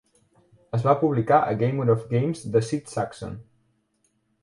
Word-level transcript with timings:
Es 0.77 0.85
va 0.87 0.95
publicar 1.01 1.37
a 1.43 1.53
"A 1.53 1.59
Gamut 1.61 1.93
of 1.97 2.01
Games", 2.17 2.43
de 2.57 2.65
Sid 2.71 2.93
Sackson. 2.97 3.41